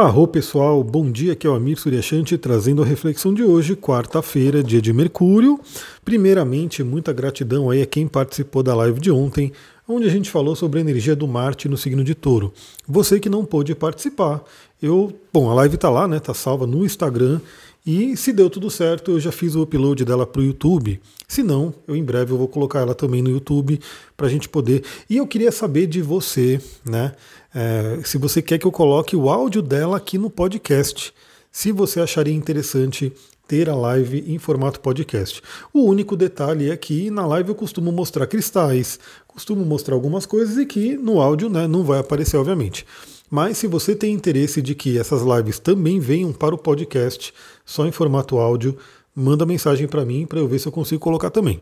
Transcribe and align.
Arro 0.00 0.28
pessoal, 0.28 0.84
bom 0.84 1.10
dia, 1.10 1.32
aqui 1.32 1.44
é 1.44 1.50
o 1.50 1.54
Amir 1.54 1.76
Suryashanti 1.76 2.38
trazendo 2.38 2.84
a 2.84 2.86
reflexão 2.86 3.34
de 3.34 3.42
hoje, 3.42 3.74
quarta-feira, 3.74 4.62
dia 4.62 4.80
de 4.80 4.92
Mercúrio. 4.92 5.58
Primeiramente, 6.04 6.84
muita 6.84 7.12
gratidão 7.12 7.68
aí 7.68 7.82
a 7.82 7.86
quem 7.86 8.06
participou 8.06 8.62
da 8.62 8.76
live 8.76 9.00
de 9.00 9.10
ontem, 9.10 9.52
onde 9.88 10.06
a 10.06 10.08
gente 10.08 10.30
falou 10.30 10.54
sobre 10.54 10.78
a 10.78 10.82
energia 10.82 11.16
do 11.16 11.26
Marte 11.26 11.68
no 11.68 11.76
signo 11.76 12.04
de 12.04 12.14
Touro. 12.14 12.52
Você 12.86 13.18
que 13.18 13.28
não 13.28 13.44
pôde 13.44 13.74
participar, 13.74 14.40
eu, 14.80 15.12
bom, 15.32 15.50
a 15.50 15.54
live 15.54 15.76
tá 15.76 15.90
lá, 15.90 16.06
né? 16.06 16.20
Tá 16.20 16.32
salva 16.32 16.64
no 16.64 16.84
Instagram 16.84 17.40
e 17.90 18.14
se 18.18 18.34
deu 18.34 18.50
tudo 18.50 18.70
certo, 18.70 19.12
eu 19.12 19.18
já 19.18 19.32
fiz 19.32 19.54
o 19.54 19.62
upload 19.62 20.04
dela 20.04 20.26
para 20.26 20.42
o 20.42 20.44
YouTube. 20.44 21.00
Se 21.26 21.42
não, 21.42 21.72
eu 21.86 21.96
em 21.96 22.04
breve 22.04 22.32
eu 22.32 22.36
vou 22.36 22.46
colocar 22.46 22.80
ela 22.80 22.94
também 22.94 23.22
no 23.22 23.30
YouTube 23.30 23.80
para 24.14 24.26
a 24.26 24.28
gente 24.28 24.46
poder. 24.46 24.84
E 25.08 25.16
eu 25.16 25.26
queria 25.26 25.50
saber 25.50 25.86
de 25.86 26.02
você, 26.02 26.60
né? 26.84 27.14
É, 27.54 27.98
se 28.04 28.18
você 28.18 28.42
quer 28.42 28.58
que 28.58 28.66
eu 28.66 28.70
coloque 28.70 29.16
o 29.16 29.30
áudio 29.30 29.62
dela 29.62 29.96
aqui 29.96 30.18
no 30.18 30.28
podcast. 30.28 31.14
Se 31.50 31.72
você 31.72 31.98
acharia 31.98 32.34
interessante 32.34 33.10
ter 33.46 33.70
a 33.70 33.74
live 33.74 34.22
em 34.26 34.36
formato 34.36 34.80
podcast. 34.80 35.40
O 35.72 35.84
único 35.84 36.14
detalhe 36.14 36.70
é 36.70 36.76
que 36.76 37.10
na 37.10 37.26
live 37.26 37.48
eu 37.48 37.54
costumo 37.54 37.90
mostrar 37.90 38.26
cristais, 38.26 39.00
costumo 39.26 39.64
mostrar 39.64 39.94
algumas 39.94 40.26
coisas 40.26 40.58
e 40.58 40.66
que 40.66 40.94
no 40.98 41.22
áudio 41.22 41.48
né, 41.48 41.66
não 41.66 41.82
vai 41.82 42.00
aparecer, 42.00 42.36
obviamente. 42.36 42.84
Mas 43.30 43.58
se 43.58 43.66
você 43.66 43.94
tem 43.94 44.12
interesse 44.12 44.62
de 44.62 44.74
que 44.74 44.98
essas 44.98 45.22
lives 45.22 45.58
também 45.58 46.00
venham 46.00 46.32
para 46.32 46.54
o 46.54 46.58
podcast, 46.58 47.32
só 47.64 47.86
em 47.86 47.92
formato 47.92 48.38
áudio, 48.38 48.76
manda 49.14 49.44
mensagem 49.44 49.88
para 49.88 50.04
mim 50.04 50.24
para 50.26 50.38
eu 50.38 50.48
ver 50.48 50.58
se 50.58 50.68
eu 50.68 50.72
consigo 50.72 51.00
colocar 51.00 51.30
também. 51.30 51.60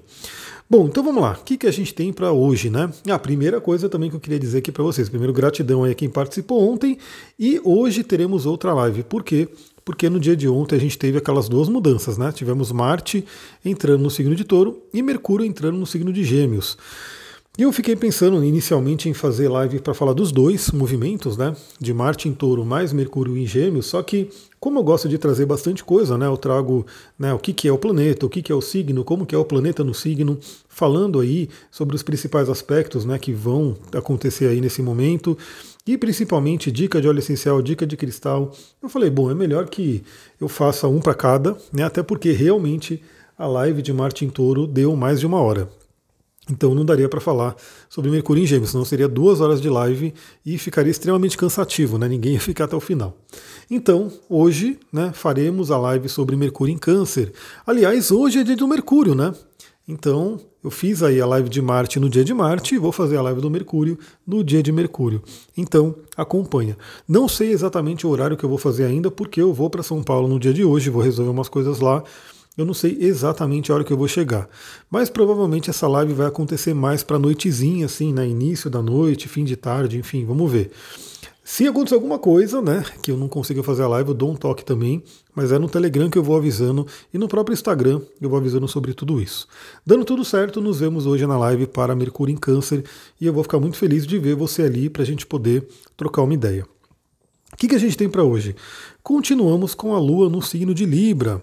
Bom, 0.68 0.86
então 0.86 1.02
vamos 1.02 1.22
lá. 1.22 1.38
O 1.40 1.44
que, 1.44 1.56
que 1.56 1.66
a 1.66 1.72
gente 1.72 1.94
tem 1.94 2.12
para 2.12 2.32
hoje, 2.32 2.68
né? 2.68 2.92
A 3.08 3.18
primeira 3.18 3.60
coisa 3.60 3.88
também 3.88 4.10
que 4.10 4.16
eu 4.16 4.20
queria 4.20 4.38
dizer 4.38 4.58
aqui 4.58 4.72
para 4.72 4.82
vocês. 4.82 5.08
Primeiro, 5.08 5.32
gratidão 5.32 5.84
aí 5.84 5.92
a 5.92 5.94
quem 5.94 6.10
participou 6.10 6.72
ontem. 6.72 6.98
E 7.38 7.60
hoje 7.64 8.02
teremos 8.02 8.46
outra 8.46 8.74
live. 8.74 9.04
Por 9.04 9.22
quê? 9.22 9.48
Porque 9.84 10.10
no 10.10 10.18
dia 10.18 10.36
de 10.36 10.48
ontem 10.48 10.74
a 10.74 10.80
gente 10.80 10.98
teve 10.98 11.18
aquelas 11.18 11.48
duas 11.48 11.68
mudanças, 11.68 12.18
né? 12.18 12.32
Tivemos 12.32 12.72
Marte 12.72 13.24
entrando 13.64 14.02
no 14.02 14.10
signo 14.10 14.34
de 14.34 14.44
touro 14.44 14.82
e 14.92 15.00
Mercúrio 15.00 15.46
entrando 15.46 15.78
no 15.78 15.86
signo 15.86 16.12
de 16.12 16.24
gêmeos. 16.24 16.76
E 17.58 17.62
eu 17.62 17.72
fiquei 17.72 17.96
pensando 17.96 18.44
inicialmente 18.44 19.08
em 19.08 19.14
fazer 19.14 19.48
live 19.48 19.80
para 19.80 19.94
falar 19.94 20.12
dos 20.12 20.30
dois 20.30 20.70
movimentos, 20.72 21.38
né? 21.38 21.56
De 21.80 21.94
Marte 21.94 22.28
em 22.28 22.34
Touro 22.34 22.66
mais 22.66 22.92
Mercúrio 22.92 23.34
em 23.34 23.46
Gêmeos, 23.46 23.86
só 23.86 24.02
que 24.02 24.28
como 24.60 24.78
eu 24.78 24.82
gosto 24.82 25.08
de 25.08 25.16
trazer 25.16 25.46
bastante 25.46 25.82
coisa, 25.82 26.18
né? 26.18 26.26
Eu 26.26 26.36
trago 26.36 26.84
né, 27.18 27.32
o 27.32 27.38
que, 27.38 27.54
que 27.54 27.66
é 27.66 27.72
o 27.72 27.78
planeta, 27.78 28.26
o 28.26 28.28
que, 28.28 28.42
que 28.42 28.52
é 28.52 28.54
o 28.54 28.60
signo, 28.60 29.02
como 29.02 29.24
que 29.24 29.34
é 29.34 29.38
o 29.38 29.44
planeta 29.44 29.82
no 29.82 29.94
signo, 29.94 30.38
falando 30.68 31.18
aí 31.18 31.48
sobre 31.70 31.96
os 31.96 32.02
principais 32.02 32.50
aspectos 32.50 33.06
né, 33.06 33.18
que 33.18 33.32
vão 33.32 33.74
acontecer 33.94 34.48
aí 34.48 34.60
nesse 34.60 34.82
momento. 34.82 35.38
E 35.86 35.96
principalmente 35.96 36.70
dica 36.70 37.00
de 37.00 37.08
óleo 37.08 37.20
essencial, 37.20 37.62
dica 37.62 37.86
de 37.86 37.96
cristal. 37.96 38.52
Eu 38.82 38.90
falei, 38.90 39.08
bom, 39.08 39.30
é 39.30 39.34
melhor 39.34 39.66
que 39.66 40.02
eu 40.38 40.48
faça 40.48 40.88
um 40.88 41.00
para 41.00 41.14
cada, 41.14 41.56
né? 41.72 41.84
Até 41.84 42.02
porque 42.02 42.32
realmente 42.32 43.02
a 43.38 43.46
live 43.46 43.80
de 43.80 43.94
Marte 43.94 44.26
em 44.26 44.28
Touro 44.28 44.66
deu 44.66 44.94
mais 44.94 45.20
de 45.20 45.26
uma 45.26 45.40
hora. 45.40 45.70
Então 46.48 46.74
não 46.74 46.84
daria 46.84 47.08
para 47.08 47.20
falar 47.20 47.56
sobre 47.88 48.10
Mercúrio 48.10 48.42
em 48.42 48.46
Gêmeos, 48.46 48.70
senão 48.70 48.84
seria 48.84 49.08
duas 49.08 49.40
horas 49.40 49.60
de 49.60 49.68
live 49.68 50.14
e 50.44 50.56
ficaria 50.58 50.90
extremamente 50.90 51.36
cansativo, 51.36 51.98
né? 51.98 52.08
Ninguém 52.08 52.34
ia 52.34 52.40
ficar 52.40 52.64
até 52.64 52.76
o 52.76 52.80
final. 52.80 53.16
Então, 53.68 54.12
hoje, 54.28 54.78
né, 54.92 55.10
faremos 55.12 55.70
a 55.72 55.78
live 55.78 56.08
sobre 56.08 56.36
Mercúrio 56.36 56.72
em 56.72 56.78
Câncer. 56.78 57.32
Aliás, 57.66 58.12
hoje 58.12 58.38
é 58.38 58.44
dia 58.44 58.56
do 58.56 58.68
Mercúrio, 58.68 59.14
né? 59.14 59.34
Então, 59.88 60.40
eu 60.64 60.70
fiz 60.70 61.00
aí 61.00 61.20
a 61.20 61.26
live 61.26 61.48
de 61.48 61.62
Marte 61.62 62.00
no 62.00 62.08
dia 62.08 62.24
de 62.24 62.34
Marte 62.34 62.74
e 62.74 62.78
vou 62.78 62.90
fazer 62.90 63.16
a 63.16 63.22
live 63.22 63.40
do 63.40 63.48
Mercúrio 63.48 63.96
no 64.26 64.42
dia 64.42 64.60
de 64.60 64.72
Mercúrio. 64.72 65.22
Então, 65.56 65.94
acompanha. 66.16 66.76
Não 67.08 67.28
sei 67.28 67.52
exatamente 67.52 68.04
o 68.04 68.10
horário 68.10 68.36
que 68.36 68.42
eu 68.42 68.48
vou 68.48 68.58
fazer 68.58 68.84
ainda, 68.84 69.12
porque 69.12 69.40
eu 69.40 69.52
vou 69.52 69.70
para 69.70 69.84
São 69.84 70.02
Paulo 70.02 70.26
no 70.26 70.40
dia 70.40 70.52
de 70.52 70.64
hoje, 70.64 70.90
vou 70.90 71.02
resolver 71.02 71.30
umas 71.30 71.48
coisas 71.48 71.78
lá 71.78 72.02
eu 72.56 72.64
não 72.64 72.74
sei 72.74 72.96
exatamente 73.00 73.70
a 73.70 73.74
hora 73.74 73.84
que 73.84 73.92
eu 73.92 73.96
vou 73.96 74.08
chegar, 74.08 74.48
mas 74.90 75.10
provavelmente 75.10 75.70
essa 75.70 75.86
live 75.86 76.12
vai 76.14 76.26
acontecer 76.26 76.74
mais 76.74 77.02
para 77.02 77.18
noitezinha, 77.18 77.86
assim, 77.86 78.12
né? 78.12 78.26
Início 78.26 78.70
da 78.70 78.80
noite, 78.80 79.28
fim 79.28 79.44
de 79.44 79.56
tarde, 79.56 79.98
enfim, 79.98 80.24
vamos 80.24 80.50
ver. 80.50 80.70
Se 81.48 81.64
acontecer 81.64 81.94
alguma 81.94 82.18
coisa, 82.18 82.60
né, 82.60 82.84
que 83.00 83.12
eu 83.12 83.16
não 83.16 83.28
consiga 83.28 83.62
fazer 83.62 83.84
a 83.84 83.88
live, 83.88 84.08
eu 84.08 84.14
dou 84.14 84.32
um 84.32 84.34
toque 84.34 84.64
também, 84.64 85.00
mas 85.32 85.52
é 85.52 85.58
no 85.60 85.68
Telegram 85.68 86.10
que 86.10 86.18
eu 86.18 86.22
vou 86.22 86.36
avisando 86.36 86.84
e 87.14 87.18
no 87.18 87.28
próprio 87.28 87.54
Instagram 87.54 88.00
eu 88.20 88.28
vou 88.28 88.36
avisando 88.36 88.66
sobre 88.66 88.92
tudo 88.92 89.20
isso. 89.20 89.46
Dando 89.86 90.04
tudo 90.04 90.24
certo, 90.24 90.60
nos 90.60 90.80
vemos 90.80 91.06
hoje 91.06 91.24
na 91.24 91.38
live 91.38 91.68
para 91.68 91.94
Mercúrio 91.94 92.32
em 92.32 92.36
Câncer 92.36 92.84
e 93.20 93.26
eu 93.26 93.32
vou 93.32 93.44
ficar 93.44 93.60
muito 93.60 93.76
feliz 93.76 94.04
de 94.04 94.18
ver 94.18 94.34
você 94.34 94.62
ali 94.62 94.90
para 94.90 95.02
a 95.02 95.06
gente 95.06 95.24
poder 95.24 95.68
trocar 95.96 96.22
uma 96.22 96.34
ideia. 96.34 96.66
O 97.52 97.56
que, 97.56 97.68
que 97.68 97.76
a 97.76 97.78
gente 97.78 97.96
tem 97.96 98.08
para 98.08 98.24
hoje? 98.24 98.56
Continuamos 99.00 99.72
com 99.72 99.94
a 99.94 100.00
Lua 100.00 100.28
no 100.28 100.42
signo 100.42 100.74
de 100.74 100.84
Libra. 100.84 101.40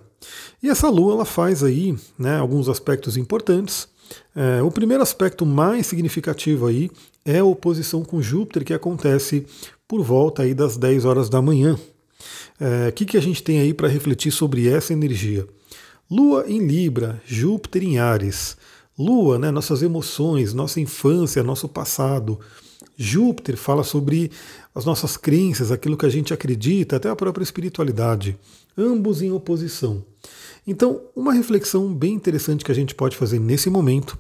E 0.62 0.70
essa 0.70 0.90
Lua 0.90 1.14
ela 1.14 1.26
faz 1.26 1.64
aí 1.64 1.96
né, 2.18 2.38
alguns 2.38 2.70
aspectos 2.70 3.18
importantes. 3.18 3.88
É, 4.36 4.62
o 4.62 4.72
primeiro 4.72 5.04
aspecto 5.04 5.46
mais 5.46 5.88
significativo 5.88 6.68
aí 6.68 6.90
é 7.26 7.40
a 7.40 7.46
oposição 7.46 8.04
com 8.04 8.22
Júpiter 8.22 8.64
que 8.64 8.74
acontece 8.74 9.46
por 9.88 10.04
volta 10.04 10.44
aí 10.44 10.54
das 10.54 10.78
10 10.78 11.06
horas 11.06 11.30
da 11.30 11.42
manhã. 11.42 11.76
O 11.76 12.64
é, 12.64 12.92
que, 12.92 13.06
que 13.06 13.18
a 13.18 13.22
gente 13.22 13.44
tem 13.44 13.60
aí 13.60 13.74
para 13.74 13.88
refletir 13.88 14.32
sobre 14.32 14.68
essa 14.68 14.94
energia? 14.94 15.48
Lua 16.10 16.46
em 16.48 16.66
Libra, 16.66 17.22
Júpiter 17.26 17.84
em 17.84 17.98
Ares. 17.98 18.58
Lua, 18.98 19.40
né, 19.40 19.50
nossas 19.50 19.82
emoções, 19.82 20.54
nossa 20.54 20.80
infância, 20.80 21.42
nosso 21.42 21.68
passado. 21.68 22.40
Júpiter 22.96 23.58
fala 23.58 23.84
sobre 23.84 24.32
as 24.76 24.86
nossas 24.86 25.18
crenças, 25.18 25.72
aquilo 25.72 25.98
que 25.98 26.06
a 26.06 26.10
gente 26.10 26.34
acredita, 26.34 26.98
até 26.98 27.10
a 27.10 27.16
própria 27.16 27.44
espiritualidade, 27.44 28.38
ambos 28.78 29.22
em 29.22 29.32
oposição. 29.32 30.06
Então, 30.66 31.02
uma 31.16 31.34
reflexão 31.34 31.94
bem 31.94 32.14
interessante 32.14 32.64
que 32.64 32.72
a 32.72 32.76
gente 32.76 32.96
pode 32.96 33.18
fazer 33.18 33.40
nesse 33.40 33.70
momento, 33.70 34.18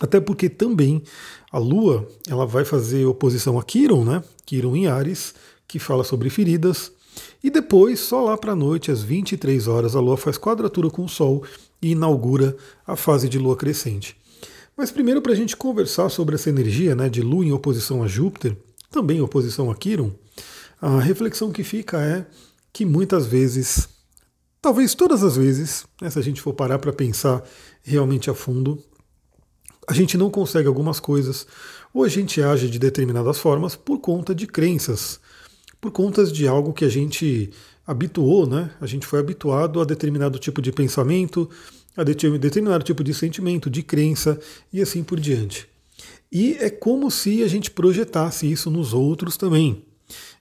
até 0.00 0.20
porque 0.20 0.48
também 0.48 1.02
a 1.50 1.58
Lua 1.58 2.06
ela 2.28 2.46
vai 2.46 2.64
fazer 2.64 3.04
oposição 3.04 3.58
a 3.58 3.62
Quiron, 3.62 4.04
né? 4.04 4.22
Quiron 4.46 4.76
em 4.76 4.86
Ares, 4.86 5.34
que 5.66 5.78
fala 5.78 6.04
sobre 6.04 6.30
feridas. 6.30 6.92
E 7.42 7.50
depois, 7.50 7.98
só 7.98 8.22
lá 8.22 8.36
para 8.36 8.52
a 8.52 8.56
noite, 8.56 8.90
às 8.92 9.02
23 9.02 9.66
horas, 9.66 9.96
a 9.96 10.00
Lua 10.00 10.16
faz 10.16 10.38
quadratura 10.38 10.88
com 10.88 11.04
o 11.04 11.08
Sol 11.08 11.44
e 11.82 11.90
inaugura 11.90 12.56
a 12.86 12.94
fase 12.94 13.28
de 13.28 13.38
Lua 13.38 13.56
crescente. 13.56 14.16
Mas 14.76 14.90
primeiro, 14.92 15.20
para 15.20 15.32
a 15.32 15.36
gente 15.36 15.56
conversar 15.56 16.08
sobre 16.08 16.36
essa 16.36 16.48
energia 16.48 16.94
né, 16.94 17.08
de 17.08 17.20
Lua 17.20 17.44
em 17.44 17.52
oposição 17.52 18.02
a 18.02 18.06
Júpiter, 18.06 18.56
também 18.90 19.18
em 19.18 19.22
oposição 19.22 19.70
a 19.70 19.74
Quiron, 19.74 20.12
a 20.80 21.00
reflexão 21.00 21.50
que 21.50 21.64
fica 21.64 22.00
é 22.00 22.26
que 22.72 22.84
muitas 22.84 23.26
vezes 23.26 23.88
Talvez 24.62 24.94
todas 24.94 25.22
as 25.22 25.36
vezes, 25.36 25.86
né, 26.00 26.10
se 26.10 26.18
a 26.18 26.22
gente 26.22 26.40
for 26.40 26.52
parar 26.52 26.78
para 26.78 26.92
pensar 26.92 27.42
realmente 27.82 28.28
a 28.28 28.34
fundo, 28.34 28.82
a 29.88 29.94
gente 29.94 30.18
não 30.18 30.30
consegue 30.30 30.68
algumas 30.68 31.00
coisas, 31.00 31.46
ou 31.94 32.04
a 32.04 32.08
gente 32.08 32.42
age 32.42 32.68
de 32.68 32.78
determinadas 32.78 33.38
formas 33.38 33.74
por 33.74 33.98
conta 33.98 34.34
de 34.34 34.46
crenças, 34.46 35.18
por 35.80 35.90
conta 35.90 36.24
de 36.24 36.46
algo 36.46 36.74
que 36.74 36.84
a 36.84 36.88
gente 36.88 37.50
habituou, 37.86 38.46
né? 38.46 38.70
A 38.80 38.86
gente 38.86 39.06
foi 39.06 39.18
habituado 39.18 39.80
a 39.80 39.84
determinado 39.84 40.38
tipo 40.38 40.60
de 40.60 40.70
pensamento, 40.70 41.48
a 41.96 42.04
determinado 42.04 42.84
tipo 42.84 43.02
de 43.02 43.14
sentimento, 43.14 43.70
de 43.70 43.82
crença 43.82 44.38
e 44.72 44.80
assim 44.80 45.02
por 45.02 45.18
diante. 45.18 45.66
E 46.30 46.54
é 46.60 46.70
como 46.70 47.10
se 47.10 47.42
a 47.42 47.48
gente 47.48 47.70
projetasse 47.70 48.50
isso 48.50 48.70
nos 48.70 48.92
outros 48.92 49.36
também. 49.36 49.84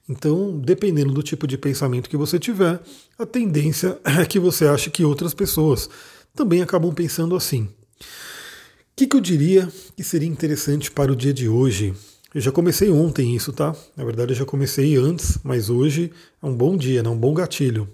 Então, 0.10 0.60
dependendo 0.60 1.14
do 1.14 1.22
tipo 1.22 1.46
de 1.46 1.56
pensamento 1.56 2.10
que 2.10 2.18
você 2.18 2.40
tiver, 2.40 2.82
a 3.18 3.26
tendência 3.28 4.00
é 4.20 4.26
que 4.26 4.40
você 4.40 4.66
ache 4.66 4.90
que 4.90 5.06
outras 5.06 5.36
pessoas 5.36 5.88
também 6.34 6.64
acabam 6.64 6.92
pensando 6.92 7.36
assim. 7.36 7.64
O 7.64 8.96
que, 8.96 9.06
que 9.06 9.16
eu 9.16 9.22
diria 9.22 9.72
que 9.96 10.04
seria 10.04 10.28
interessante 10.28 10.90
para 10.90 11.12
o 11.12 11.16
dia 11.16 11.34
de 11.34 11.48
hoje? 11.48 11.94
Eu 12.34 12.42
já 12.42 12.52
comecei 12.52 12.90
ontem 12.90 13.36
isso, 13.36 13.54
tá? 13.54 13.76
Na 13.96 14.04
verdade, 14.04 14.34
eu 14.34 14.38
já 14.38 14.46
comecei 14.46 14.98
antes, 14.98 15.38
mas 15.44 15.70
hoje 15.70 16.12
é 16.42 16.46
um 16.46 16.56
bom 16.56 16.76
dia, 16.76 17.04
né? 17.04 17.10
um 17.10 17.18
bom 17.18 17.34
gatilho. 17.34 17.88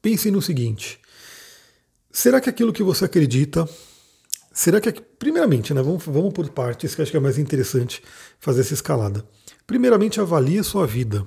Pense 0.00 0.30
no 0.30 0.40
seguinte: 0.40 0.98
será 2.10 2.40
que 2.40 2.48
aquilo 2.48 2.72
que 2.72 2.82
você 2.82 3.04
acredita 3.04 3.68
Será 4.52 4.80
que, 4.80 4.92
primeiramente, 4.92 5.72
né, 5.72 5.80
vamos, 5.80 6.04
vamos 6.04 6.32
por 6.34 6.48
partes, 6.50 6.94
que 6.94 7.00
acho 7.00 7.10
que 7.10 7.16
é 7.16 7.20
mais 7.20 7.38
interessante 7.38 8.02
fazer 8.40 8.62
essa 8.62 8.74
escalada. 8.74 9.24
Primeiramente, 9.70 10.20
avalie 10.20 10.58
a 10.58 10.64
sua 10.64 10.84
vida. 10.84 11.24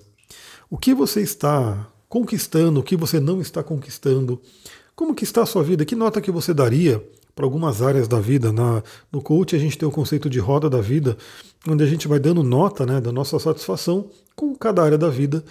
O 0.69 0.77
que 0.77 0.93
você 0.93 1.21
está 1.21 1.87
conquistando, 2.09 2.81
o 2.81 2.83
que 2.83 2.97
você 2.97 3.17
não 3.17 3.39
está 3.39 3.63
conquistando. 3.63 4.37
Como 4.93 5.15
que 5.15 5.23
está 5.23 5.43
a 5.43 5.45
sua 5.45 5.63
vida? 5.63 5.85
Que 5.85 5.95
nota 5.95 6.19
que 6.19 6.29
você 6.29 6.53
daria 6.53 7.01
para 7.33 7.45
algumas 7.45 7.81
áreas 7.81 8.05
da 8.05 8.19
vida? 8.19 8.51
Na, 8.51 8.83
no 9.09 9.21
coach 9.21 9.55
a 9.55 9.59
gente 9.59 9.77
tem 9.77 9.87
o 9.87 9.91
conceito 9.93 10.29
de 10.29 10.39
roda 10.39 10.69
da 10.69 10.81
vida, 10.81 11.17
onde 11.65 11.85
a 11.85 11.87
gente 11.87 12.05
vai 12.05 12.19
dando 12.19 12.43
nota 12.43 12.85
né, 12.85 12.99
da 12.99 13.13
nossa 13.13 13.39
satisfação 13.39 14.09
com 14.35 14.53
cada 14.53 14.83
área 14.83 14.97
da 14.97 15.07
vida. 15.07 15.41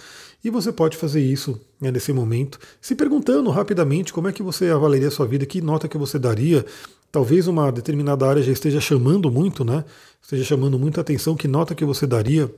E 0.43 0.51
você 0.51 0.71
pode 0.71 0.95
fazer 0.95 1.19
isso 1.19 1.59
né, 1.81 1.89
nesse 1.89 2.13
momento, 2.13 2.59
se 2.79 2.93
perguntando 2.93 3.49
rapidamente 3.49 4.13
como 4.13 4.27
é 4.27 4.31
que 4.31 4.43
você 4.43 4.69
avaliaria 4.69 5.07
a 5.07 5.11
sua 5.11 5.25
vida, 5.25 5.47
que 5.47 5.61
nota 5.61 5.87
que 5.87 5.97
você 5.97 6.19
daria. 6.19 6.63
Talvez 7.11 7.47
uma 7.47 7.71
determinada 7.71 8.27
área 8.27 8.43
já 8.43 8.51
esteja 8.51 8.79
chamando 8.79 9.31
muito, 9.31 9.65
né? 9.65 9.83
Esteja 10.21 10.43
chamando 10.43 10.77
muita 10.77 11.01
atenção, 11.01 11.35
que 11.35 11.47
nota 11.47 11.73
que 11.73 11.83
você 11.83 12.05
daria 12.05 12.53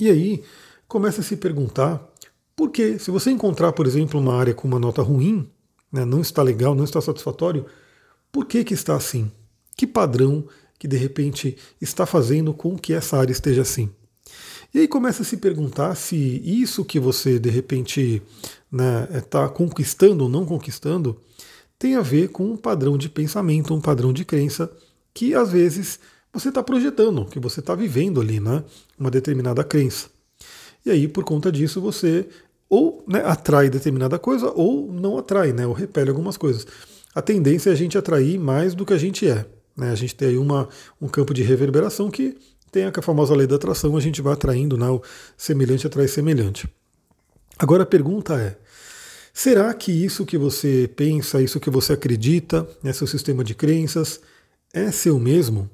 e 0.00 0.10
aí 0.10 0.42
começa 0.88 1.20
a 1.20 1.24
se 1.24 1.36
perguntar 1.36 2.10
Porque 2.56 2.98
se 2.98 3.10
você 3.10 3.30
encontrar, 3.30 3.72
por 3.72 3.86
exemplo, 3.86 4.20
uma 4.20 4.34
área 4.34 4.52
com 4.52 4.68
uma 4.68 4.78
nota 4.78 5.00
ruim, 5.00 5.48
né, 5.90 6.04
não 6.04 6.20
está 6.20 6.42
legal, 6.42 6.74
não 6.74 6.84
está 6.84 7.00
satisfatório, 7.00 7.64
por 8.30 8.44
que, 8.44 8.62
que 8.62 8.74
está 8.74 8.94
assim? 8.94 9.32
Que 9.74 9.86
padrão 9.86 10.46
que 10.78 10.86
de 10.86 10.98
repente 10.98 11.56
está 11.80 12.04
fazendo 12.04 12.52
com 12.52 12.76
que 12.76 12.92
essa 12.92 13.16
área 13.16 13.32
esteja 13.32 13.62
assim? 13.62 13.88
E 14.74 14.78
aí 14.80 14.86
começa 14.86 15.22
a 15.22 15.24
se 15.24 15.38
perguntar 15.38 15.94
se 15.94 16.16
isso 16.44 16.84
que 16.84 17.00
você 17.00 17.38
de 17.38 17.48
repente 17.48 18.22
está 18.70 18.70
né, 18.70 19.20
tá 19.28 19.48
conquistando 19.48 20.24
ou 20.24 20.30
não 20.30 20.44
conquistando 20.44 21.18
tem 21.78 21.96
a 21.96 22.02
ver 22.02 22.28
com 22.28 22.44
um 22.44 22.58
padrão 22.58 22.98
de 22.98 23.08
pensamento, 23.08 23.74
um 23.74 23.80
padrão 23.80 24.12
de 24.12 24.22
crença 24.22 24.70
que 25.14 25.34
às 25.34 25.50
vezes 25.50 25.98
você 26.32 26.48
está 26.48 26.62
projetando, 26.62 27.24
que 27.24 27.40
você 27.40 27.60
está 27.60 27.74
vivendo 27.74 28.20
ali, 28.20 28.40
né? 28.40 28.62
Uma 28.98 29.10
determinada 29.10 29.64
crença. 29.64 30.08
E 30.84 30.90
aí, 30.90 31.08
por 31.08 31.24
conta 31.24 31.50
disso, 31.50 31.80
você 31.80 32.28
ou 32.70 33.04
né, 33.06 33.20
atrai 33.24 33.68
determinada 33.68 34.16
coisa 34.18 34.52
ou 34.54 34.90
não 34.92 35.18
atrai, 35.18 35.52
né, 35.52 35.66
ou 35.66 35.72
repele 35.72 36.08
algumas 36.08 36.36
coisas. 36.36 36.64
A 37.12 37.20
tendência 37.20 37.70
é 37.70 37.72
a 37.72 37.76
gente 37.76 37.98
atrair 37.98 38.38
mais 38.38 38.74
do 38.74 38.86
que 38.86 38.94
a 38.94 38.98
gente 38.98 39.28
é. 39.28 39.44
Né? 39.76 39.90
A 39.90 39.94
gente 39.96 40.14
tem 40.14 40.28
aí 40.28 40.38
uma, 40.38 40.68
um 41.02 41.08
campo 41.08 41.34
de 41.34 41.42
reverberação 41.42 42.08
que 42.08 42.38
tem 42.70 42.84
a 42.84 43.02
famosa 43.02 43.34
lei 43.34 43.48
da 43.48 43.56
atração, 43.56 43.96
a 43.96 44.00
gente 44.00 44.22
vai 44.22 44.32
atraindo, 44.32 44.76
né, 44.76 44.88
o 44.88 45.02
semelhante 45.36 45.86
atrai 45.86 46.06
semelhante. 46.06 46.68
Agora 47.58 47.82
a 47.82 47.86
pergunta 47.86 48.40
é: 48.40 48.56
será 49.34 49.74
que 49.74 49.90
isso 49.90 50.24
que 50.24 50.38
você 50.38 50.88
pensa, 50.94 51.42
isso 51.42 51.58
que 51.58 51.68
você 51.68 51.94
acredita, 51.94 52.68
né, 52.80 52.92
seu 52.92 53.08
sistema 53.08 53.42
de 53.42 53.56
crenças, 53.56 54.20
é 54.72 54.92
seu 54.92 55.18
mesmo? 55.18 55.68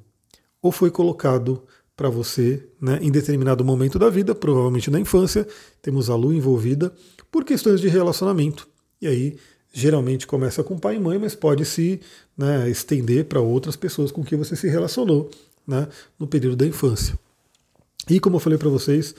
Ou 0.63 0.73
foi 0.73 0.91
colocado 0.91 1.63
para 1.97 2.11
você 2.11 2.63
né, 2.81 2.99
em 3.01 3.11
determinado 3.11 3.65
momento 3.65 3.99
da 3.99 4.11
vida, 4.11 4.35
provavelmente 4.35 4.91
na 4.91 5.01
infância, 5.01 5.47
temos 5.81 6.11
a 6.11 6.15
lua 6.15 6.35
envolvida, 6.35 6.93
por 7.31 7.45
questões 7.45 7.81
de 7.81 7.89
relacionamento. 7.89 8.69
E 9.01 9.07
aí, 9.07 9.37
geralmente 9.73 10.27
começa 10.27 10.63
com 10.63 10.79
pai 10.79 10.97
e 10.97 11.01
mãe, 11.01 11.19
mas 11.19 11.35
pode 11.35 11.65
se 11.65 12.01
né, 12.37 12.69
estender 12.69 13.25
para 13.25 13.41
outras 13.41 13.77
pessoas 13.77 14.13
com 14.13 14.23
quem 14.23 14.37
você 14.37 14.55
se 14.55 14.69
relacionou 14.69 15.31
né, 15.67 15.89
no 16.19 16.27
período 16.27 16.57
da 16.57 16.67
infância. 16.67 17.19
E 18.09 18.21
como 18.21 18.37
eu 18.37 18.41
falei 18.41 18.59
para 18.59 18.69
vocês, 18.69 19.15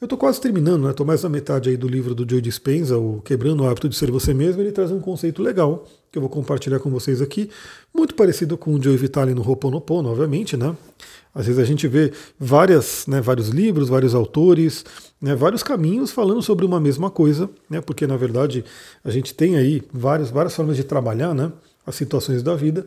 eu 0.00 0.06
estou 0.06 0.18
quase 0.18 0.40
terminando, 0.40 0.88
estou 0.88 1.06
né, 1.06 1.12
mais 1.12 1.22
na 1.22 1.28
metade 1.28 1.70
aí 1.70 1.76
do 1.76 1.86
livro 1.86 2.14
do 2.14 2.28
Joe 2.28 2.40
Dispenza, 2.40 2.98
o 2.98 3.20
Quebrando 3.22 3.62
o 3.62 3.68
Hábito 3.68 3.88
de 3.88 3.94
Ser 3.94 4.10
Você 4.10 4.34
Mesmo, 4.34 4.60
ele 4.60 4.72
traz 4.72 4.90
um 4.90 5.00
conceito 5.00 5.42
legal 5.42 5.86
que 6.12 6.18
eu 6.18 6.20
vou 6.20 6.28
compartilhar 6.28 6.78
com 6.78 6.90
vocês 6.90 7.22
aqui, 7.22 7.48
muito 7.92 8.14
parecido 8.14 8.58
com 8.58 8.74
o 8.74 8.82
Joe 8.82 8.94
Vitale 8.98 9.34
no 9.34 9.40
Ho'oponopono, 9.40 10.10
obviamente, 10.10 10.58
né? 10.58 10.76
Às 11.34 11.46
vezes 11.46 11.58
a 11.58 11.64
gente 11.64 11.88
vê 11.88 12.12
várias, 12.38 13.06
né, 13.06 13.22
vários 13.22 13.48
livros, 13.48 13.88
vários 13.88 14.14
autores, 14.14 14.84
né, 15.18 15.34
vários 15.34 15.62
caminhos 15.62 16.10
falando 16.10 16.42
sobre 16.42 16.66
uma 16.66 16.78
mesma 16.78 17.10
coisa, 17.10 17.48
né, 17.70 17.80
porque 17.80 18.06
na 18.06 18.18
verdade 18.18 18.62
a 19.02 19.10
gente 19.10 19.32
tem 19.32 19.56
aí 19.56 19.82
várias, 19.90 20.28
várias 20.28 20.54
formas 20.54 20.76
de 20.76 20.84
trabalhar 20.84 21.34
né, 21.34 21.50
as 21.86 21.94
situações 21.94 22.42
da 22.42 22.54
vida. 22.54 22.86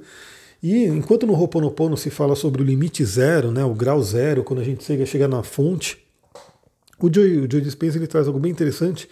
E 0.62 0.86
enquanto 0.86 1.26
no 1.26 1.34
Ho'oponopono 1.34 1.98
se 1.98 2.12
fala 2.12 2.36
sobre 2.36 2.62
o 2.62 2.66
limite 2.66 3.04
zero, 3.04 3.52
né, 3.52 3.66
o 3.66 3.74
grau 3.74 4.04
zero, 4.04 4.44
quando 4.44 4.60
a 4.60 4.64
gente 4.64 4.84
chega, 4.84 5.04
chega 5.08 5.28
na 5.28 5.42
fonte, 5.42 5.98
o 7.00 7.12
Joe, 7.12 7.40
o 7.40 7.52
Joe 7.52 7.62
Dispenza 7.62 7.98
ele 7.98 8.06
traz 8.06 8.28
algo 8.28 8.40
bem 8.40 8.52
interessante, 8.52 9.10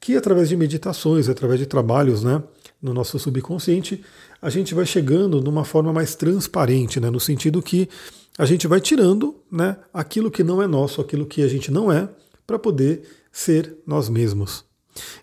que 0.00 0.16
através 0.16 0.48
de 0.48 0.56
meditações, 0.56 1.28
através 1.28 1.58
de 1.58 1.66
trabalhos 1.66 2.22
né, 2.22 2.40
no 2.80 2.92
nosso 2.92 3.18
subconsciente, 3.18 4.02
a 4.40 4.50
gente 4.50 4.74
vai 4.74 4.86
chegando 4.86 5.40
numa 5.40 5.64
forma 5.64 5.92
mais 5.92 6.14
transparente, 6.14 7.00
né, 7.00 7.10
no 7.10 7.20
sentido 7.20 7.62
que 7.62 7.88
a 8.38 8.44
gente 8.44 8.66
vai 8.66 8.80
tirando 8.80 9.36
né, 9.50 9.76
aquilo 9.92 10.30
que 10.30 10.44
não 10.44 10.62
é 10.62 10.66
nosso, 10.66 11.00
aquilo 11.00 11.26
que 11.26 11.42
a 11.42 11.48
gente 11.48 11.70
não 11.70 11.90
é, 11.90 12.08
para 12.46 12.58
poder 12.58 13.02
ser 13.32 13.76
nós 13.86 14.08
mesmos. 14.08 14.64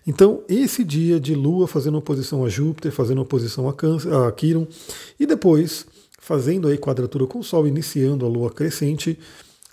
Então, 0.06 0.42
esse 0.48 0.84
dia 0.84 1.18
de 1.18 1.34
Lua 1.34 1.66
fazendo 1.66 1.98
oposição 1.98 2.44
a 2.44 2.48
Júpiter, 2.48 2.92
fazendo 2.92 3.20
oposição 3.20 3.68
a, 3.68 3.72
câncer, 3.72 4.12
a 4.12 4.30
Quiron, 4.30 4.66
e 5.18 5.26
depois 5.26 5.86
fazendo 6.18 6.68
aí 6.68 6.78
quadratura 6.78 7.26
com 7.26 7.40
o 7.40 7.44
Sol, 7.44 7.66
iniciando 7.66 8.24
a 8.24 8.28
Lua 8.28 8.50
crescente, 8.50 9.18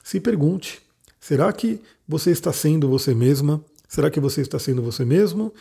se 0.03 0.19
pergunte: 0.19 0.81
será 1.19 1.51
que 1.53 1.79
você 2.07 2.31
está 2.31 2.51
sendo 2.51 2.89
você 2.89 3.13
mesma? 3.13 3.63
Será 3.87 4.09
que 4.09 4.19
você 4.19 4.41
está 4.41 4.57
sendo 4.57 4.81
você 4.81 5.05
mesmo? 5.05 5.53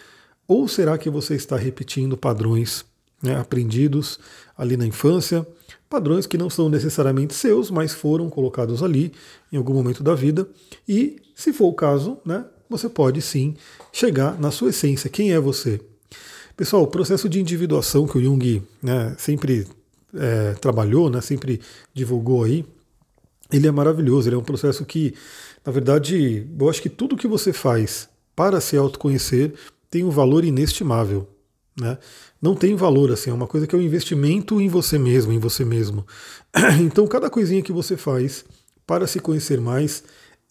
Ou 0.51 0.67
será 0.67 0.99
que 0.99 1.09
você 1.09 1.37
está 1.37 1.57
repetindo 1.57 2.17
padrões 2.17 2.85
né, 3.23 3.39
aprendidos 3.39 4.19
ali 4.59 4.77
na 4.77 4.85
infância? 4.85 5.47
padrões 5.89 6.25
que 6.25 6.39
não 6.39 6.49
são 6.49 6.69
necessariamente 6.69 7.35
seus, 7.35 7.69
mas 7.69 7.93
foram 7.93 8.29
colocados 8.31 8.81
ali 8.81 9.13
em 9.53 9.57
algum 9.57 9.75
momento 9.75 10.03
da 10.05 10.15
vida. 10.15 10.49
E, 10.89 11.21
se 11.35 11.53
for 11.53 11.67
o 11.67 11.73
caso, 11.73 12.19
né, 12.25 12.45
você 12.69 12.89
pode 12.89 13.21
sim 13.21 13.57
chegar 13.93 14.41
na 14.41 14.53
sua 14.53 14.71
essência. 14.71 15.11
Quem 15.11 15.33
é 15.33 15.41
você? 15.41 15.81
Pessoal, 16.57 16.83
o 16.83 16.87
processo 16.87 17.29
de 17.29 17.41
individuação 17.41 18.07
que 18.07 18.19
o 18.19 18.23
Jung 18.23 18.63
né, 18.83 19.15
sempre 19.19 19.67
é, 20.15 20.55
trabalhou, 20.55 21.11
né, 21.11 21.21
sempre 21.21 21.61
divulgou 21.93 22.45
aí, 22.45 22.65
ele 23.53 23.67
é 23.67 23.71
maravilhoso. 23.73 24.29
Ele 24.29 24.37
é 24.37 24.39
um 24.39 24.45
processo 24.45 24.85
que, 24.85 25.15
na 25.65 25.73
verdade, 25.73 26.47
eu 26.59 26.71
acho 26.71 26.83
que 26.83 26.89
tudo 26.89 27.17
que 27.17 27.27
você 27.27 27.53
faz 27.53 28.09
para 28.37 28.61
se 28.61 28.77
autoconhecer 28.77 29.55
tem 29.91 30.05
um 30.05 30.11
valor 30.11 30.45
inestimável. 30.45 31.29
Né? 31.79 31.99
Não 32.41 32.55
tem 32.55 32.75
valor, 32.75 33.11
assim, 33.11 33.31
é 33.31 33.33
uma 33.33 33.47
coisa 33.47 33.67
que 33.67 33.75
é 33.75 33.79
um 33.79 33.83
investimento 33.83 34.61
em 34.61 34.69
você 34.69 34.99
mesmo, 34.99 35.33
em 35.33 35.39
você 35.39 35.65
mesmo. 35.65 36.07
Então, 36.81 37.07
cada 37.07 37.29
coisinha 37.29 37.63
que 37.63 37.73
você 37.73 37.97
faz 37.97 38.45
para 38.87 39.07
se 39.07 39.21
conhecer 39.21 39.61
mais 39.61 40.03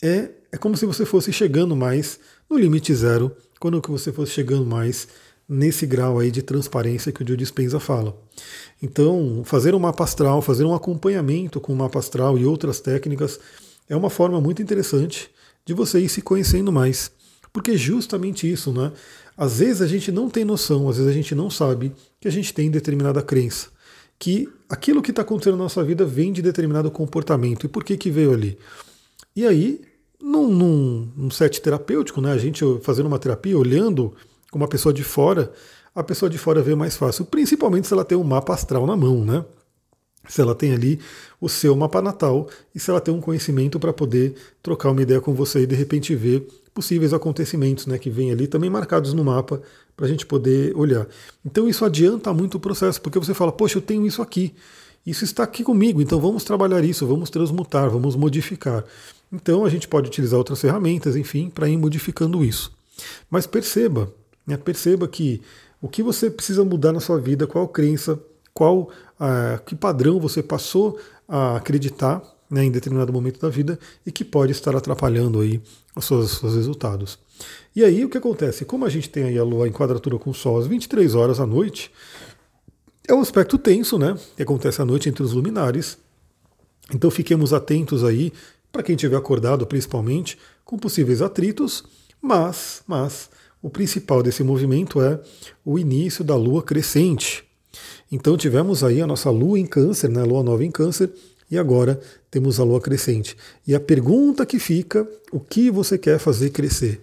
é, 0.02 0.30
é 0.52 0.58
como 0.58 0.78
se 0.78 0.86
você 0.86 1.06
fosse 1.06 1.32
chegando 1.32 1.76
mais 1.76 2.20
no 2.50 2.58
limite 2.58 2.94
zero, 2.94 3.36
quando 3.60 3.82
que 3.82 3.92
você 3.92 4.12
fosse 4.12 4.32
chegando 4.32 4.66
mais 4.66 5.08
nesse 5.48 5.86
grau 5.86 6.20
aí 6.20 6.30
de 6.30 6.42
transparência 6.42 7.12
que 7.12 7.24
o 7.24 7.28
Joe 7.28 7.36
Dispenza 7.36 7.80
fala. 7.80 8.16
Então, 8.82 9.42
fazer 9.44 9.74
um 9.74 9.80
mapa 9.80 10.04
astral, 10.04 10.42
fazer 10.42 10.64
um 10.64 10.76
acompanhamento 10.76 11.60
com 11.60 11.74
o 11.74 11.76
mapa 11.76 12.00
astral 12.00 12.38
e 12.38 12.46
outras 12.46 12.80
técnicas 12.80 13.40
é 13.90 13.96
uma 13.96 14.10
forma 14.10 14.40
muito 14.40 14.62
interessante 14.62 15.30
de 15.66 15.74
você 15.74 16.00
ir 16.00 16.10
se 16.10 16.22
conhecendo 16.22 16.72
mais. 16.72 17.12
Porque 17.52 17.72
é 17.72 17.78
justamente 17.78 18.50
isso, 18.50 18.72
né? 18.72 18.92
Às 19.36 19.60
vezes 19.60 19.82
a 19.82 19.88
gente 19.88 20.12
não 20.12 20.30
tem 20.30 20.44
noção, 20.44 20.90
às 20.90 20.98
vezes 20.98 21.12
a 21.12 21.16
gente 21.16 21.34
não 21.34 21.50
sabe 21.50 21.94
que 22.20 22.28
a 22.28 22.32
gente 22.32 22.54
tem 22.54 22.70
determinada 22.70 23.22
crença. 23.22 23.70
Que 24.18 24.50
aquilo 24.68 25.02
que 25.02 25.12
está 25.12 25.22
acontecendo 25.22 25.56
na 25.58 25.64
nossa 25.64 25.84
vida 25.84 26.06
vem 26.06 26.34
de 26.34 26.42
determinado 26.42 26.92
comportamento. 26.92 27.66
E 27.66 27.70
por 27.70 27.84
que, 27.84 27.96
que 27.96 28.12
veio 28.12 28.34
ali? 28.34 28.58
E 29.36 29.46
aí, 29.46 29.82
num, 30.22 30.50
num, 30.50 31.12
num 31.16 31.32
set 31.32 31.62
terapêutico, 31.62 32.20
né, 32.20 32.32
a 32.34 32.38
gente 32.38 32.64
fazendo 32.82 33.08
uma 33.08 33.18
terapia, 33.18 33.58
olhando 33.58 34.14
uma 34.54 34.68
pessoa 34.68 34.94
de 34.94 35.04
fora, 35.04 35.52
a 35.96 36.04
pessoa 36.04 36.30
de 36.30 36.38
fora 36.38 36.62
vê 36.62 36.76
mais 36.76 36.98
fácil, 36.98 37.26
principalmente 37.26 37.88
se 37.88 37.94
ela 37.94 38.06
tem 38.06 38.18
um 38.18 38.24
mapa 38.24 38.54
astral 38.54 38.86
na 38.86 38.96
mão, 38.96 39.24
né? 39.24 39.46
Se 40.28 40.42
ela 40.42 40.54
tem 40.54 40.74
ali 40.74 41.00
o 41.42 41.50
seu 41.50 41.76
mapa 41.76 42.02
natal 42.02 42.48
e 42.76 42.80
se 42.80 42.90
ela 42.90 43.02
tem 43.02 43.14
um 43.14 43.22
conhecimento 43.22 43.80
para 43.80 43.92
poder 43.92 44.36
trocar 44.62 44.92
uma 44.92 45.02
ideia 45.02 45.20
com 45.20 45.34
você 45.34 45.62
e 45.62 45.66
de 45.66 45.76
repente 45.76 46.14
ver 46.14 46.46
possíveis 46.80 47.14
acontecimentos 47.14 47.86
né, 47.86 47.98
que 47.98 48.10
vêm 48.10 48.32
ali 48.32 48.48
também 48.48 48.70
marcados 48.70 49.14
no 49.14 49.22
mapa 49.22 49.62
para 49.98 50.06
a 50.06 50.10
gente 50.10 50.26
poder 50.26 50.74
olhar. 50.78 51.06
Então 51.46 51.68
isso 51.68 51.84
adianta 51.84 52.34
muito 52.34 52.56
o 52.56 52.60
processo, 52.60 53.02
porque 53.02 53.20
você 53.20 53.34
fala, 53.34 53.52
poxa, 53.52 53.78
eu 53.78 53.82
tenho 53.82 54.08
isso 54.08 54.22
aqui, 54.22 54.56
isso 55.06 55.26
está 55.26 55.44
aqui 55.44 55.62
comigo, 55.62 56.02
então 56.02 56.22
vamos 56.22 56.46
trabalhar 56.46 56.82
isso, 56.82 57.06
vamos 57.06 57.30
transmutar, 57.30 57.90
vamos 57.90 58.16
modificar. 58.16 58.86
Então 59.30 59.66
a 59.66 59.70
gente 59.70 59.90
pode 59.90 60.08
utilizar 60.08 60.38
outras 60.38 60.62
ferramentas, 60.62 61.18
enfim, 61.18 61.50
para 61.50 61.68
ir 61.68 61.76
modificando 61.76 62.46
isso. 62.46 62.72
Mas 63.30 63.46
perceba, 63.46 64.10
né, 64.48 64.56
perceba 64.56 65.06
que 65.06 65.42
o 65.82 65.90
que 65.90 66.02
você 66.02 66.30
precisa 66.30 66.64
mudar 66.64 66.94
na 66.94 67.02
sua 67.02 67.20
vida, 67.20 67.46
qual 67.46 67.68
crença, 67.68 68.18
qual 68.54 68.90
ah, 69.20 69.60
que 69.66 69.76
padrão 69.76 70.18
você 70.18 70.42
passou 70.42 70.98
a 71.28 71.58
acreditar 71.58 72.24
né, 72.50 72.64
em 72.64 72.72
determinado 72.72 73.14
momento 73.14 73.40
da 73.40 73.50
vida 73.50 73.78
e 74.06 74.12
que 74.12 74.26
pode 74.26 74.52
estar 74.52 74.76
atrapalhando 74.76 75.40
aí 75.40 75.62
os 75.96 76.06
seus, 76.06 76.32
seus, 76.32 76.56
resultados. 76.56 77.20
E 77.76 77.84
aí 77.84 78.04
o 78.04 78.10
que 78.10 78.18
acontece? 78.18 78.66
Como 78.66 78.86
a 78.86 78.90
gente 78.90 79.10
tem 79.10 79.24
aí 79.24 79.38
a 79.38 79.44
Lua 79.44 79.68
em 79.68 79.72
quadratura 79.72 80.18
com 80.18 80.32
o 80.32 80.34
Sol 80.34 80.58
às 80.58 80.68
23 80.68 81.14
horas 81.16 81.40
à 81.40 81.46
noite, 81.46 81.92
é 83.08 83.14
um 83.14 83.22
aspecto 83.22 83.58
tenso, 83.58 83.98
né? 83.98 84.18
Que 84.36 84.44
acontece 84.44 84.82
à 84.82 84.86
noite 84.86 85.10
entre 85.10 85.24
os 85.24 85.34
luminares. 85.34 85.98
Então 86.94 87.10
fiquemos 87.12 87.54
atentos 87.54 88.04
aí, 88.04 88.34
para 88.72 88.84
quem 88.84 88.96
estiver 88.96 89.18
acordado 89.18 89.66
principalmente, 89.66 90.38
com 90.66 90.78
possíveis 90.78 91.22
atritos, 91.22 91.84
mas, 92.22 92.84
mas 92.88 93.30
o 93.62 93.70
principal 93.70 94.22
desse 94.22 94.44
movimento 94.44 95.02
é 95.02 95.20
o 95.64 95.78
início 95.78 96.24
da 96.24 96.36
Lua 96.36 96.64
crescente. 96.64 97.44
Então 98.12 98.38
tivemos 98.38 98.84
aí 98.84 99.02
a 99.02 99.08
nossa 99.08 99.30
Lua 99.30 99.60
em 99.60 99.66
Câncer, 99.66 100.10
né? 100.10 100.24
Lua 100.24 100.44
nova 100.44 100.64
em 100.64 100.72
Câncer, 100.72 101.12
e 101.50 101.58
agora 101.58 102.00
temos 102.30 102.60
a 102.60 102.64
lua 102.64 102.82
crescente. 102.82 103.36
E 103.66 103.74
a 103.76 103.80
pergunta 103.80 104.46
que 104.46 104.60
fica: 104.60 105.08
o 105.32 105.40
que 105.40 105.70
você 105.70 105.98
quer 105.98 106.20
fazer 106.20 106.50
crescer? 106.52 107.02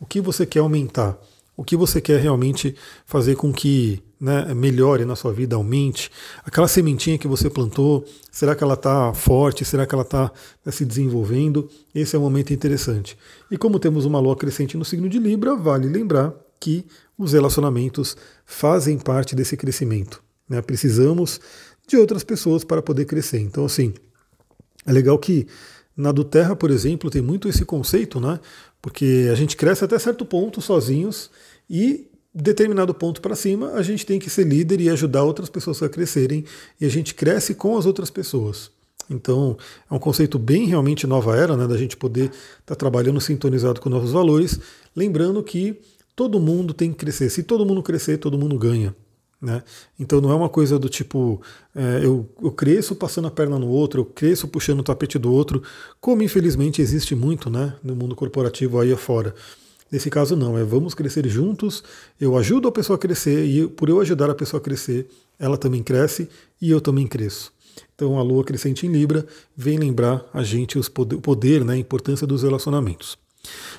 O 0.00 0.06
que 0.06 0.20
você 0.20 0.46
quer 0.46 0.60
aumentar? 0.60 1.18
o 1.58 1.64
que 1.64 1.76
você 1.76 2.00
quer 2.00 2.20
realmente 2.20 2.76
fazer 3.04 3.34
com 3.34 3.52
que 3.52 4.00
né, 4.20 4.54
melhore 4.54 5.04
na 5.04 5.16
sua 5.16 5.32
vida, 5.32 5.56
aumente. 5.56 6.08
Aquela 6.44 6.68
sementinha 6.68 7.18
que 7.18 7.26
você 7.26 7.50
plantou, 7.50 8.04
será 8.30 8.54
que 8.54 8.62
ela 8.62 8.74
está 8.74 9.12
forte? 9.12 9.64
Será 9.64 9.84
que 9.84 9.92
ela 9.92 10.04
está 10.04 10.30
né, 10.64 10.70
se 10.70 10.84
desenvolvendo? 10.84 11.68
Esse 11.92 12.14
é 12.14 12.18
um 12.18 12.22
momento 12.22 12.52
interessante. 12.52 13.18
E 13.50 13.58
como 13.58 13.80
temos 13.80 14.04
uma 14.04 14.20
lua 14.20 14.36
crescente 14.36 14.76
no 14.76 14.84
signo 14.84 15.08
de 15.08 15.18
Libra, 15.18 15.56
vale 15.56 15.88
lembrar 15.88 16.32
que 16.60 16.86
os 17.18 17.32
relacionamentos 17.32 18.16
fazem 18.46 18.96
parte 18.96 19.34
desse 19.34 19.56
crescimento. 19.56 20.22
Né? 20.48 20.62
Precisamos 20.62 21.40
de 21.88 21.96
outras 21.96 22.22
pessoas 22.22 22.64
para 22.64 22.82
poder 22.82 23.04
crescer. 23.04 23.40
Então, 23.40 23.64
assim, 23.64 23.92
é 24.86 24.92
legal 24.92 25.18
que 25.18 25.46
na 25.96 26.12
do 26.12 26.22
Terra, 26.22 26.54
por 26.54 26.70
exemplo, 26.70 27.10
tem 27.10 27.20
muito 27.20 27.48
esse 27.48 27.64
conceito, 27.64 28.20
né? 28.20 28.38
Porque 28.80 29.28
a 29.32 29.34
gente 29.34 29.56
cresce 29.56 29.84
até 29.84 29.98
certo 29.98 30.24
ponto 30.24 30.60
sozinhos 30.60 31.30
e 31.68 32.06
determinado 32.32 32.94
ponto 32.94 33.20
para 33.20 33.34
cima 33.34 33.72
a 33.72 33.82
gente 33.82 34.06
tem 34.06 34.18
que 34.18 34.30
ser 34.30 34.44
líder 34.44 34.80
e 34.80 34.88
ajudar 34.90 35.24
outras 35.24 35.48
pessoas 35.48 35.82
a 35.82 35.88
crescerem 35.88 36.44
e 36.80 36.86
a 36.86 36.88
gente 36.88 37.14
cresce 37.14 37.54
com 37.54 37.76
as 37.76 37.84
outras 37.84 38.10
pessoas. 38.10 38.70
Então 39.10 39.56
é 39.90 39.94
um 39.94 39.98
conceito 39.98 40.38
bem 40.38 40.66
realmente 40.66 41.06
nova 41.06 41.36
era, 41.36 41.56
né, 41.56 41.66
da 41.66 41.76
gente 41.76 41.96
poder 41.96 42.26
estar 42.26 42.62
tá 42.66 42.76
trabalhando 42.76 43.20
sintonizado 43.20 43.80
com 43.80 43.88
novos 43.88 44.12
valores, 44.12 44.60
lembrando 44.94 45.42
que 45.42 45.80
todo 46.14 46.38
mundo 46.38 46.74
tem 46.74 46.92
que 46.92 46.98
crescer. 46.98 47.30
Se 47.30 47.42
todo 47.42 47.66
mundo 47.66 47.82
crescer, 47.82 48.18
todo 48.18 48.38
mundo 48.38 48.58
ganha. 48.58 48.94
Né? 49.40 49.62
Então 49.98 50.20
não 50.20 50.32
é 50.32 50.34
uma 50.34 50.48
coisa 50.48 50.80
do 50.80 50.88
tipo 50.88 51.40
é, 51.72 52.04
eu, 52.04 52.28
eu 52.42 52.50
cresço 52.50 52.96
passando 52.96 53.28
a 53.28 53.30
perna 53.30 53.56
no 53.56 53.68
outro, 53.68 54.00
eu 54.00 54.04
cresço 54.04 54.48
puxando 54.48 54.80
o 54.80 54.82
tapete 54.82 55.16
do 55.16 55.32
outro, 55.32 55.62
como 56.00 56.24
infelizmente 56.24 56.82
existe 56.82 57.14
muito 57.14 57.48
né, 57.48 57.74
no 57.82 57.94
mundo 57.94 58.16
corporativo 58.16 58.80
aí 58.80 58.92
afora. 58.92 59.32
Nesse 59.90 60.10
caso 60.10 60.34
não, 60.34 60.58
é 60.58 60.64
vamos 60.64 60.92
crescer 60.92 61.26
juntos, 61.28 61.84
eu 62.20 62.36
ajudo 62.36 62.66
a 62.66 62.72
pessoa 62.72 62.96
a 62.96 62.98
crescer 62.98 63.44
e 63.46 63.68
por 63.68 63.88
eu 63.88 64.00
ajudar 64.00 64.28
a 64.28 64.34
pessoa 64.34 64.60
a 64.60 64.64
crescer, 64.64 65.08
ela 65.38 65.56
também 65.56 65.84
cresce 65.84 66.28
e 66.60 66.70
eu 66.70 66.80
também 66.80 67.06
cresço. 67.06 67.52
Então 67.94 68.18
a 68.18 68.22
lua 68.22 68.42
crescente 68.42 68.86
em 68.86 68.92
Libra 68.92 69.24
vem 69.56 69.78
lembrar 69.78 70.28
a 70.34 70.42
gente 70.42 70.78
os 70.78 70.88
poder, 70.88 71.14
o 71.14 71.20
poder, 71.20 71.64
né, 71.64 71.74
a 71.74 71.78
importância 71.78 72.26
dos 72.26 72.42
relacionamentos. 72.42 73.16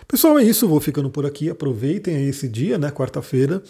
Pessoal, 0.08 0.40
é 0.40 0.44
isso. 0.44 0.68
Vou 0.68 0.80
ficando 0.80 1.10
por 1.10 1.26
aqui. 1.26 1.50
Aproveitem 1.50 2.28
esse 2.28 2.48
dia, 2.48 2.78
né? 2.78 2.92
Quarta-feira. 2.92 3.62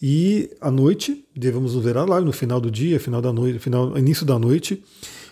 E 0.00 0.50
à 0.60 0.70
noite, 0.70 1.24
devemos 1.34 1.74
nos 1.74 1.84
ver 1.84 1.96
lá 1.96 2.20
no 2.20 2.32
final 2.32 2.60
do 2.60 2.70
dia, 2.70 3.00
final 3.00 3.20
da 3.20 3.32
noite, 3.32 3.58
final, 3.58 3.96
início 3.98 4.24
da 4.24 4.38
noite. 4.38 4.82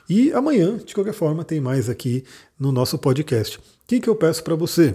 E 0.08 0.32
amanhã, 0.32 0.78
de 0.78 0.94
qualquer 0.94 1.14
forma, 1.14 1.44
tem 1.44 1.60
mais 1.60 1.88
aqui 1.88 2.24
no 2.58 2.70
nosso 2.70 2.96
podcast. 2.98 3.58
O 3.58 3.62
que, 3.86 4.00
que 4.00 4.08
eu 4.08 4.14
peço 4.14 4.42
para 4.42 4.54
você? 4.54 4.94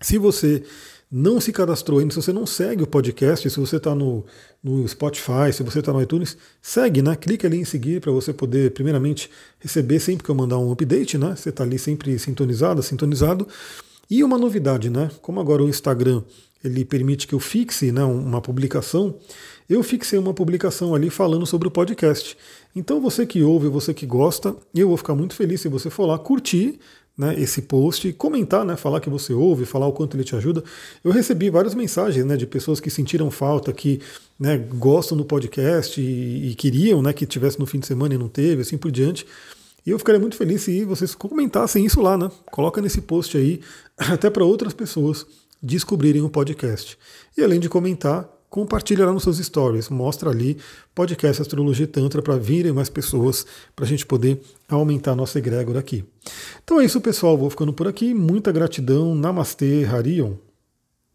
Se 0.00 0.18
você 0.18 0.62
não 1.10 1.40
se 1.40 1.52
cadastrou 1.52 1.98
ainda, 1.98 2.12
se 2.12 2.20
você 2.20 2.32
não 2.32 2.44
segue 2.44 2.82
o 2.82 2.86
podcast, 2.86 3.48
se 3.48 3.58
você 3.58 3.76
está 3.76 3.94
no, 3.94 4.24
no 4.62 4.86
Spotify, 4.86 5.52
se 5.52 5.62
você 5.62 5.78
está 5.78 5.92
no 5.92 6.02
iTunes, 6.02 6.36
segue, 6.60 7.00
né? 7.00 7.16
Clica 7.16 7.48
ali 7.48 7.58
em 7.58 7.64
seguir 7.64 8.00
para 8.00 8.12
você 8.12 8.32
poder, 8.32 8.72
primeiramente, 8.72 9.30
receber 9.58 9.98
sempre 10.00 10.24
que 10.24 10.30
eu 10.30 10.34
mandar 10.34 10.58
um 10.58 10.70
update, 10.70 11.16
né? 11.16 11.34
Você 11.34 11.48
está 11.48 11.64
ali 11.64 11.78
sempre 11.78 12.18
sintonizado, 12.18 12.82
sintonizado. 12.82 13.48
E 14.10 14.24
uma 14.24 14.38
novidade, 14.38 14.88
né? 14.88 15.10
Como 15.20 15.38
agora 15.38 15.62
o 15.62 15.68
Instagram 15.68 16.22
ele 16.64 16.84
permite 16.84 17.26
que 17.26 17.34
eu 17.34 17.40
fixe 17.40 17.92
né, 17.92 18.02
uma 18.02 18.40
publicação, 18.40 19.16
eu 19.68 19.82
fixei 19.82 20.18
uma 20.18 20.34
publicação 20.34 20.94
ali 20.94 21.08
falando 21.10 21.46
sobre 21.46 21.68
o 21.68 21.70
podcast. 21.70 22.36
Então 22.74 23.00
você 23.00 23.24
que 23.26 23.42
ouve, 23.42 23.68
você 23.68 23.94
que 23.94 24.06
gosta, 24.06 24.56
eu 24.74 24.88
vou 24.88 24.96
ficar 24.96 25.14
muito 25.14 25.34
feliz 25.34 25.60
se 25.60 25.68
você 25.68 25.88
for 25.88 26.06
lá 26.06 26.18
curtir 26.18 26.80
né, 27.16 27.34
esse 27.38 27.62
post, 27.62 28.12
comentar, 28.12 28.64
né, 28.64 28.76
falar 28.76 29.00
que 29.00 29.10
você 29.10 29.32
ouve, 29.32 29.64
falar 29.64 29.88
o 29.88 29.92
quanto 29.92 30.16
ele 30.16 30.24
te 30.24 30.36
ajuda. 30.36 30.62
Eu 31.02 31.10
recebi 31.10 31.50
várias 31.50 31.74
mensagens 31.74 32.24
né, 32.24 32.36
de 32.36 32.46
pessoas 32.46 32.78
que 32.78 32.90
sentiram 32.90 33.30
falta, 33.30 33.72
que 33.72 34.00
né, 34.38 34.56
gostam 34.56 35.18
do 35.18 35.24
podcast 35.24 36.00
e, 36.00 36.50
e 36.50 36.54
queriam 36.54 37.02
né, 37.02 37.12
que 37.12 37.26
tivesse 37.26 37.58
no 37.58 37.66
fim 37.66 37.80
de 37.80 37.86
semana 37.86 38.14
e 38.14 38.18
não 38.18 38.28
teve, 38.28 38.62
assim 38.62 38.78
por 38.78 38.90
diante. 38.90 39.26
E 39.86 39.90
eu 39.90 39.98
ficaria 39.98 40.20
muito 40.20 40.36
feliz 40.36 40.62
se 40.62 40.84
vocês 40.84 41.14
comentassem 41.14 41.84
isso 41.84 42.00
lá, 42.00 42.16
né? 42.16 42.30
Coloca 42.50 42.80
nesse 42.80 43.00
post 43.00 43.36
aí, 43.36 43.60
até 43.96 44.28
para 44.28 44.44
outras 44.44 44.72
pessoas 44.72 45.26
descobrirem 45.62 46.22
o 46.22 46.28
podcast. 46.28 46.98
E 47.36 47.42
além 47.42 47.60
de 47.60 47.68
comentar, 47.68 48.28
compartilha 48.48 49.06
lá 49.06 49.12
nos 49.12 49.22
seus 49.22 49.38
stories, 49.38 49.88
mostra 49.88 50.30
ali 50.30 50.58
podcast 50.94 51.42
Astrologia 51.42 51.86
Tantra 51.86 52.22
para 52.22 52.36
virem 52.36 52.72
mais 52.72 52.88
pessoas, 52.88 53.46
para 53.74 53.84
a 53.84 53.88
gente 53.88 54.06
poder 54.06 54.40
aumentar 54.68 55.12
a 55.12 55.16
nossa 55.16 55.38
egrégora 55.38 55.80
aqui. 55.80 56.04
Então 56.62 56.80
é 56.80 56.84
isso, 56.84 57.00
pessoal. 57.00 57.36
Vou 57.36 57.50
ficando 57.50 57.72
por 57.72 57.88
aqui. 57.88 58.14
Muita 58.14 58.52
gratidão. 58.52 59.14
Namastê, 59.14 59.84
Harion. 59.84 60.47